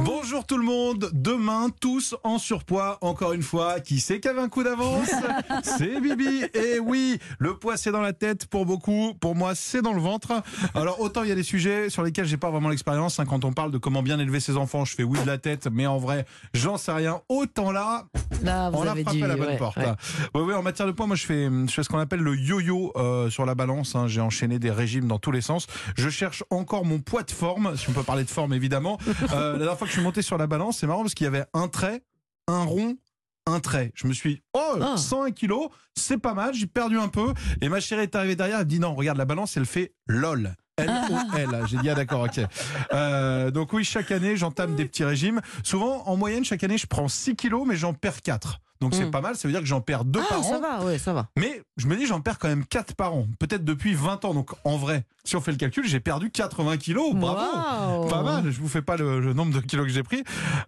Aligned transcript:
Bonjour 0.00 0.44
tout 0.46 0.58
le 0.58 0.64
monde. 0.64 1.10
Demain, 1.12 1.68
tous 1.80 2.14
en 2.24 2.38
surpoids. 2.38 2.98
Encore 3.00 3.32
une 3.32 3.42
fois, 3.42 3.80
qui 3.80 4.00
sait 4.00 4.20
qui 4.20 4.28
avait 4.28 4.40
un 4.40 4.48
coup 4.48 4.62
d'avance 4.62 5.08
C'est 5.62 6.00
Bibi. 6.00 6.44
Et 6.54 6.78
oui, 6.78 7.18
le 7.38 7.56
poids 7.56 7.76
c'est 7.76 7.92
dans 7.92 8.00
la 8.00 8.12
tête 8.12 8.46
pour 8.46 8.66
beaucoup. 8.66 9.14
Pour 9.20 9.34
moi, 9.34 9.54
c'est 9.54 9.82
dans 9.82 9.92
le 9.92 10.00
ventre. 10.00 10.42
Alors 10.74 11.00
autant 11.00 11.22
il 11.22 11.28
y 11.28 11.32
a 11.32 11.34
des 11.34 11.42
sujets 11.42 11.88
sur 11.90 12.02
lesquels 12.02 12.26
j'ai 12.26 12.36
pas 12.36 12.50
vraiment 12.50 12.68
l'expérience. 12.68 13.18
hein. 13.20 13.24
Quand 13.26 13.44
on 13.44 13.52
parle 13.52 13.70
de 13.70 13.78
comment 13.78 14.02
bien 14.02 14.18
élever 14.18 14.40
ses 14.40 14.56
enfants, 14.56 14.84
je 14.84 14.94
fais 14.94 15.02
oui 15.02 15.18
de 15.20 15.26
la 15.26 15.38
tête, 15.38 15.68
mais 15.72 15.86
en 15.86 15.98
vrai, 15.98 16.26
j'en 16.54 16.76
sais 16.76 16.92
rien. 16.92 17.20
Autant 17.28 17.72
là, 17.72 18.04
Là, 18.42 18.70
vous 18.70 18.78
on 18.78 18.86
a 18.86 18.90
avez 18.92 19.02
frappé 19.02 19.18
dit. 19.18 19.24
à 19.24 19.28
la 19.28 19.36
bonne 19.36 19.48
ouais, 19.48 19.56
porte. 19.56 19.76
ouais. 19.78 19.86
oui, 20.34 20.54
en 20.54 20.62
matière 20.62 20.86
de 20.86 20.92
poids, 20.92 21.06
moi 21.06 21.16
je 21.16 21.24
fais, 21.26 21.48
je 21.66 21.72
fais 21.72 21.82
ce 21.82 21.88
qu'on 21.88 21.98
appelle 21.98 22.20
le 22.20 22.36
yo-yo 22.36 22.92
euh, 22.96 23.30
sur 23.30 23.46
la 23.46 23.54
balance. 23.54 23.94
hein. 23.94 24.06
J'ai 24.08 24.20
enchaîné 24.20 24.58
des 24.58 24.70
régimes 24.70 25.06
dans 25.08 25.18
tous 25.18 25.32
les 25.32 25.40
sens. 25.40 25.66
Je 25.96 26.08
cherche 26.10 26.44
encore 26.50 26.84
mon 26.84 26.98
poids 26.98 27.22
de 27.22 27.30
forme, 27.30 27.76
si 27.76 27.88
on 27.88 27.92
peut 27.92 28.02
parler 28.02 28.24
de 28.24 28.30
forme 28.30 28.52
évidemment. 28.52 28.98
Euh, 29.32 29.52
la 29.52 29.58
dernière 29.58 29.78
fois 29.78 29.85
que 29.86 29.90
je 29.90 29.94
suis 29.94 30.02
monté 30.02 30.22
sur 30.22 30.36
la 30.38 30.46
balance, 30.46 30.78
c'est 30.78 30.86
marrant 30.86 31.02
parce 31.02 31.14
qu'il 31.14 31.24
y 31.24 31.28
avait 31.28 31.44
un 31.54 31.68
trait, 31.68 32.02
un 32.48 32.64
rond. 32.64 32.96
Un 33.48 33.60
trait. 33.60 33.92
Je 33.94 34.08
me 34.08 34.12
suis 34.12 34.42
oh, 34.54 34.76
Ah. 34.82 34.96
101 34.96 35.30
kilos, 35.30 35.68
c'est 35.94 36.18
pas 36.18 36.34
mal, 36.34 36.52
j'ai 36.52 36.66
perdu 36.66 36.98
un 36.98 37.06
peu. 37.06 37.32
Et 37.60 37.68
ma 37.68 37.78
chérie 37.78 38.02
est 38.02 38.16
arrivée 38.16 38.34
derrière, 38.34 38.58
elle 38.58 38.64
me 38.64 38.70
dit 38.70 38.80
non, 38.80 38.94
regarde 38.96 39.18
la 39.18 39.24
balance, 39.24 39.56
elle 39.56 39.66
fait 39.66 39.94
LOL. 40.08 40.56
L-O-L. 40.78 41.64
J'ai 41.70 41.78
dit, 41.78 41.88
ah 41.88 41.94
d'accord, 41.94 42.24
ok. 42.24 42.40
Euh, 42.92 43.50
donc 43.50 43.72
oui, 43.72 43.82
chaque 43.84 44.10
année, 44.10 44.36
j'entame 44.36 44.74
des 44.74 44.84
petits 44.84 45.04
régimes. 45.04 45.40
Souvent, 45.62 46.06
en 46.06 46.16
moyenne, 46.16 46.44
chaque 46.44 46.64
année, 46.64 46.76
je 46.76 46.86
prends 46.86 47.08
6 47.08 47.34
kilos, 47.36 47.64
mais 47.66 47.76
j'en 47.76 47.94
perds 47.94 48.20
4. 48.20 48.60
Donc 48.80 48.94
c'est 48.94 49.06
Mm. 49.06 49.10
pas 49.10 49.20
mal, 49.20 49.36
ça 49.36 49.48
veut 49.48 49.52
dire 49.52 49.60
que 49.60 49.66
j'en 49.66 49.80
perds 49.80 50.04
2 50.04 50.20
Ah, 50.22 50.26
par 50.34 50.44
ça 50.44 50.56
an. 50.58 50.60
va, 50.60 50.84
ouais, 50.84 50.98
ça 50.98 51.12
va. 51.14 51.28
Mais 51.38 51.62
je 51.76 51.86
me 51.86 51.96
dis, 51.96 52.06
j'en 52.06 52.20
perds 52.20 52.38
quand 52.38 52.48
même 52.48 52.64
4 52.66 52.94
par 52.94 53.14
an. 53.14 53.26
Peut-être 53.38 53.64
depuis 53.64 53.94
20 53.94 54.24
ans. 54.24 54.34
Donc 54.34 54.50
en 54.64 54.76
vrai, 54.76 55.04
si 55.24 55.34
on 55.36 55.40
fait 55.40 55.50
le 55.52 55.56
calcul, 55.56 55.86
j'ai 55.86 56.00
perdu 56.00 56.30
80 56.30 56.76
kilos. 56.76 57.14
Bravo! 57.14 57.40
Waouh. 57.56 58.08
Pas 58.08 58.22
mal, 58.22 58.50
je 58.50 58.60
vous 58.60 58.68
fais 58.68 58.82
pas 58.82 58.96
le, 58.96 59.20
le 59.20 59.32
nombre 59.32 59.52
de 59.54 59.60
kilos 59.60 59.86
que 59.86 59.92
j'ai 59.92 60.02
pris. 60.02 60.22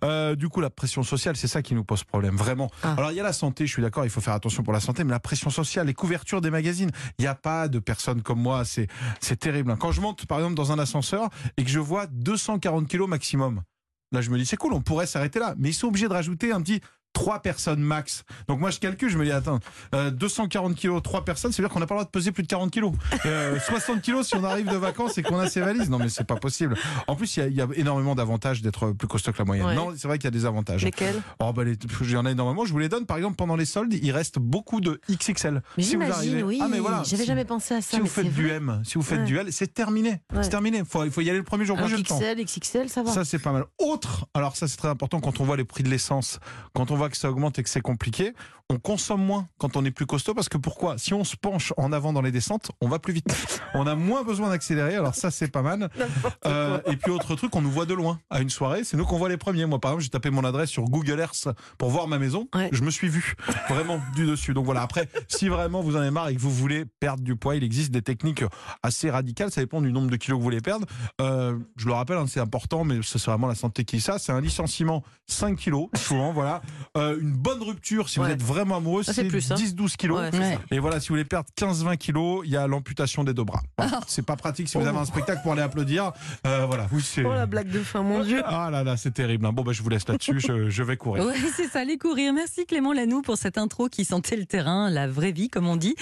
Euh, 0.05 0.35
du 0.35 0.49
coup, 0.49 0.61
la 0.61 0.71
pression 0.71 1.03
sociale, 1.03 1.37
c'est 1.37 1.49
ça 1.49 1.63
qui 1.63 1.75
nous 1.75 1.85
pose 1.85 2.05
problème, 2.05 2.37
vraiment. 2.37 2.71
Ah. 2.83 2.95
Alors, 2.97 3.11
il 3.13 3.17
y 3.17 3.21
a 3.21 3.25
la 3.25 3.33
santé, 3.33 3.67
je 3.67 3.73
suis 3.73 3.83
d'accord, 3.83 4.05
il 4.05 4.11
faut 4.11 4.21
faire 4.21 4.35
attention 4.35 4.63
pour 4.63 4.73
la 4.73 4.81
santé, 4.81 5.05
mais 5.05 5.11
la 5.11 5.21
pression 5.21 5.51
sociale, 5.51 5.87
les 5.87 5.95
couvertures 5.95 6.41
des 6.41 6.51
magazines, 6.51 6.91
il 7.19 7.23
n'y 7.23 7.29
a 7.29 7.35
pas 7.35 7.69
de 7.69 7.79
personnes 7.79 8.23
comme 8.23 8.41
moi, 8.41 8.65
c'est 8.65 8.89
c'est 9.21 9.37
terrible. 9.39 9.71
hein. 9.71 9.77
Quand 9.79 9.93
je 9.93 10.01
monte, 10.01 10.27
par 10.27 10.39
exemple, 10.39 10.55
dans 10.55 10.73
un 10.73 10.79
ascenseur 10.79 11.29
et 11.57 11.65
que 11.65 11.71
je 11.71 11.79
vois 11.79 12.07
240 12.07 12.89
kilos 12.89 13.09
maximum, 13.09 13.63
là, 14.13 14.21
je 14.21 14.31
me 14.31 14.39
dis, 14.39 14.47
c'est 14.47 14.57
cool, 14.57 14.73
on 14.73 14.81
pourrait 14.81 15.07
s'arrêter 15.07 15.39
là. 15.39 15.55
Mais 15.59 15.71
ils 15.71 15.75
sont 15.75 15.89
obligés 15.89 16.09
de 16.09 16.13
rajouter 16.15 16.53
un 16.53 16.61
petit. 16.63 16.81
3 17.13 17.41
personnes 17.43 17.81
max. 17.81 18.23
Donc 18.47 18.61
moi 18.61 18.71
je 18.71 18.79
calcule, 18.79 19.09
je 19.11 19.19
me 19.19 19.25
dis 19.25 19.33
attends, 19.33 19.59
euh, 19.95 20.11
240 20.11 20.75
kilos, 20.77 21.03
3 21.03 21.25
personnes, 21.25 21.51
ça 21.53 21.61
veut 21.63 21.69
dire 21.69 21.73
qu'on 21.75 21.81
n'a 21.81 21.87
pas 21.87 21.95
le 21.95 21.99
droit 22.01 22.05
de 22.05 22.11
peser 22.11 22.31
plus 22.33 22.43
de 22.45 22.49
40 22.49 22.71
kilos. 22.71 22.93
Euh, 23.27 23.59
60 23.59 24.03
kilos 24.03 24.29
si 24.29 24.37
on 24.37 24.45
arrive 24.45 24.69
de 24.71 24.77
vacances 24.77 25.19
et 25.19 25.23
qu'on 25.23 25.39
a 25.39 25.49
ses 25.49 25.61
valises. 25.61 25.91
Non 25.91 25.99
mais 25.99 26.09
c'est 26.09 26.25
pas 26.27 26.37
possible. 26.37 26.77
En 27.07 27.17
plus 27.17 27.37
il 27.37 27.41
y 27.41 27.43
a- 27.43 27.47
il 27.49 27.55
y, 27.57 27.61
a 27.61 27.67
énormément 27.75 28.15
d'avantages 28.15 28.63
d'être 28.63 28.93
plus 28.93 29.09
costaud 29.09 29.33
que 29.33 29.39
la 29.39 29.45
moyenne. 29.45 29.67
Ouais. 29.67 29.75
Non, 29.75 29.93
c'est 29.97 30.07
vrai 30.07 30.19
qu'il 30.19 30.25
y 30.27 30.29
a 30.29 30.33
des 30.33 30.45
avantages. 30.47 30.85
Lesquels? 30.85 31.21
Oh 31.41 31.53
bah 31.53 31.65
les, 31.65 31.77
j'en 32.03 32.25
ai 32.27 32.31
énormément. 32.33 32.65
Je 32.65 32.73
vous 32.73 32.79
les 32.79 32.89
donne. 32.89 33.05
Par 33.07 33.17
exemple, 33.17 33.37
pendant 33.37 33.57
les 33.57 33.65
soldes, 33.65 33.93
il 33.93 34.11
reste 34.13 34.39
beaucoup 34.39 34.81
de 34.81 35.01
XXL. 35.11 35.63
Mais 35.77 35.83
si 35.83 35.97
vous 35.97 36.03
arrivez, 36.03 36.43
oui. 36.43 36.59
ah 36.63 36.69
mais 36.71 36.79
voilà, 36.79 37.03
J'avais 37.05 37.23
si- 37.23 37.27
jamais 37.29 37.45
pensé 37.45 37.75
à 37.75 37.81
ça. 37.81 37.97
Si 37.97 38.01
vous 38.01 38.07
faites 38.07 38.33
du 38.33 38.47
vrai. 38.47 38.57
M, 38.57 38.83
si 38.85 38.95
vous 38.95 39.03
faites 39.03 39.21
Ouais. 39.21 39.25
du 39.25 39.37
L, 39.39 39.47
c'est 39.53 39.73
terminé. 39.75 40.11
Ouais. 40.33 40.43
C'est 40.43 40.51
terminé. 40.51 40.83
Faut, 40.89 41.05
il 41.05 41.11
faut 41.11 41.21
y 41.21 41.29
aller 41.31 41.39
le 41.39 41.45
premier 41.45 41.65
jour. 41.65 41.77
Moi 41.77 41.87
Alors 41.87 41.99
le 41.99 42.05
temps. 42.05 42.19
XL, 42.19 42.45
XXL, 42.45 42.89
ça 42.89 43.03
va. 43.03 43.11
Ça 43.13 43.25
c'est 43.25 43.39
pas 43.39 43.53
mal. 43.53 43.65
Autre, 43.79 44.27
alors 44.35 44.57
ça 44.57 44.69
c'est 44.69 44.77
très 44.77 44.89
important 44.89 45.21
quand 45.21 45.41
on 45.41 45.45
voit 45.45 45.57
les 45.57 45.65
prix 45.65 45.83
de 45.83 45.89
l'essence, 45.89 46.39
quand 46.75 46.91
on 46.91 46.97
voit 46.99 47.09
que 47.09 47.17
ça 47.17 47.31
augmente 47.31 47.59
et 47.59 47.63
que 47.63 47.71
c'est 47.71 47.81
compliqué, 47.81 48.33
on 48.71 48.79
consomme 48.79 49.25
moins 49.25 49.47
quand 49.57 49.77
on 49.79 49.85
est 49.87 49.91
plus 49.91 50.05
costaud 50.05 50.35
parce 50.35 50.51
que 50.51 50.59
pourquoi? 50.59 50.99
Si 50.99 51.15
on 51.15 51.25
se 51.25 51.37
penche 51.37 51.73
en 51.79 51.91
avant 51.93 52.13
dans 52.13 52.21
les 52.21 52.31
descentes, 52.33 52.71
on 52.83 52.89
va 52.89 52.99
plus 52.99 53.15
vite. 53.15 53.61
on 53.75 53.87
a 53.87 53.95
moins 53.95 54.23
besoin 54.25 54.51
d'accélérer. 54.51 54.95
Alors 54.97 55.15
ça 55.15 55.31
c'est 55.31 55.49
pas 55.49 55.63
mal. 55.63 55.89
Euh, 56.47 56.79
et 56.87 56.97
puis 56.97 57.11
autre 57.11 57.35
truc, 57.35 57.55
on 57.57 57.63
nous 57.63 57.71
voit 57.71 57.87
de 57.87 57.95
loin 57.95 58.21
à 58.29 58.41
une 58.41 58.51
soirée, 58.51 58.85
c'est 58.85 58.97
nous 58.99 59.07
qu'on 59.07 59.17
voit 59.19 59.29
les 59.31 59.39
premiers. 59.39 59.65
Moi 59.65 59.81
par 59.81 59.93
exemple, 59.93 60.05
j'ai 60.05 60.11
tapé 60.11 60.29
mon 60.31 60.45
adresse 60.45 60.69
sur 60.69 60.85
Google 60.85 61.19
Earth 61.21 61.49
pour 61.79 61.89
voir 61.91 62.09
ma 62.09 62.19
maison, 62.19 62.47
Ouais. 62.55 62.69
je 62.73 62.83
me 62.83 62.91
suis 62.91 63.09
vu 63.09 63.35
vraiment 63.71 64.01
du 64.15 64.27
dessus. 64.27 64.53
Donc 64.53 64.67
voilà. 64.67 64.83
Après, 64.83 65.09
si 65.29 65.49
vraiment 65.49 65.81
vous 65.81 65.97
en 65.97 66.01
avez 66.01 66.11
marre 66.11 66.29
et 66.29 66.35
que 66.35 66.41
vous 66.41 66.51
voulez 66.51 66.85
perdre 67.01 67.23
du 67.23 67.37
poids, 67.37 67.57
il 67.57 67.65
existe 67.65 67.91
des 67.91 68.03
techniques 68.03 68.45
assez 68.83 69.09
radicales. 69.11 69.51
Ça 69.51 69.61
dépend 69.63 69.81
du 69.81 69.93
nombre 69.93 70.11
de 70.11 70.17
kilos 70.17 70.37
que 70.37 70.41
vous 70.41 70.45
voulez 70.45 70.61
perdre. 70.61 70.87
Euh, 71.23 71.57
je 71.77 71.87
le 71.87 71.93
rappelle, 71.95 72.19
hein, 72.19 72.27
c'est 72.29 72.41
important, 72.41 72.85
mais 72.85 72.99
c'est 73.03 73.23
vraiment 73.25 73.47
la 73.47 73.55
santé 73.55 73.85
qui 73.85 74.01
ça. 74.01 74.19
C'est 74.19 74.33
un 74.33 74.41
licenciement 74.41 75.03
5 75.27 75.57
kilos, 75.57 75.89
souvent, 75.95 76.33
voilà. 76.33 76.61
Euh, 76.99 77.19
une 77.21 77.33
bonne 77.33 77.63
rupture, 77.63 78.09
si 78.09 78.19
vous 78.19 78.27
êtes 78.27 78.43
vraiment 78.43 78.77
amoureux, 78.77 79.03
c'est 79.03 79.13
c'est 79.13 79.25
plus, 79.25 79.51
hein. 79.51 79.55
10-12 79.55 79.97
kilos. 79.97 80.21
Ouais. 80.33 80.59
Et 80.71 80.79
voilà, 80.79 81.01
si 81.01 81.09
vous 81.09 81.15
voulez 81.15 81.25
perdre 81.25 81.49
15-20 81.57 81.97
kilos, 81.97 82.43
il 82.45 82.51
y 82.51 82.57
a 82.57 82.67
l'amputation 82.67 83.25
des 83.25 83.35
deux 83.35 83.45
bras. 83.45 83.63
Voilà. 83.79 84.01
C'est 84.07 84.25
pas 84.25 84.37
pratique 84.37 84.69
si 84.69 84.77
vous 84.79 84.87
avez 84.87 84.99
un 84.99 85.05
spectacle 85.05 85.41
pour 85.43 85.53
aller 85.53 85.63
applaudir. 85.63 86.13
Euh, 86.47 86.67
voilà, 86.67 86.87
oui, 86.93 87.03
c'est. 87.03 87.25
Oh 87.25 87.33
la 87.33 87.47
blague 87.47 87.71
de 87.71 87.81
fin, 87.81 88.03
mon 88.03 88.23
Dieu. 88.23 88.43
Ah 88.45 88.71
là 88.71 88.83
là, 88.85 88.97
c'est 88.97 89.13
terrible. 89.13 89.47
hein. 89.47 89.53
Bon, 89.53 89.63
bah, 89.63 89.73
je 89.73 89.83
vous 89.83 89.89
laisse 89.89 90.07
là-dessus, 90.09 90.41
je, 90.41 90.69
je 90.69 90.83
vais 90.83 90.97
courir. 90.97 91.25
Oui, 91.27 91.35
c'est 91.57 91.69
ça, 91.69 91.85
les 91.85 91.99
courir. 91.99 92.33
Merci 92.33 92.67
Clément 92.67 92.93
Lanoux 92.93 93.23
pour 93.23 93.37
cette 93.39 93.59
intro 93.59 93.89
qui 93.89 94.05
sentait 94.05 94.37
le 94.37 94.45
terrain, 94.47 94.91
la 94.91 95.07
vraie 95.09 95.33
vie, 95.33 95.49
comme 95.49 95.67
on 95.69 95.77
dit. 95.77 95.97